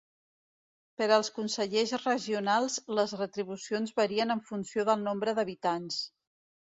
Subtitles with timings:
[1.01, 6.01] Per als consellers regionals, les retribucions varien en funció del nombre d'habitants.